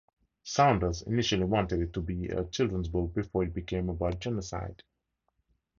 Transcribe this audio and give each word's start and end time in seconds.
Saunders 0.41 1.03
initially 1.03 1.43
wanted 1.43 1.79
it 1.79 1.93
to 1.93 2.01
be 2.01 2.25
a 2.29 2.43
children's 2.45 2.87
book 2.87 3.13
before 3.13 3.43
it 3.43 3.53
"became 3.53 3.87
about 3.87 4.19
genocide". 4.19 4.81